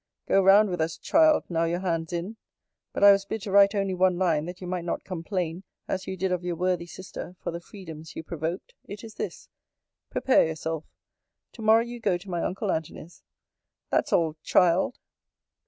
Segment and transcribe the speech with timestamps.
[0.27, 2.37] Go round with us, child, now your hand's in.
[2.91, 6.07] But I was bid to write only one line, that you might not complain, as
[6.07, 9.47] you did of your worthy sister, for the freedoms you provoked: It is this
[10.09, 10.85] Prepare yourself.
[11.51, 13.21] To morrow you go to my uncle Antony's.
[13.91, 14.97] That's all, child.